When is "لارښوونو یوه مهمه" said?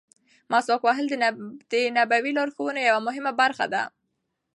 2.37-3.31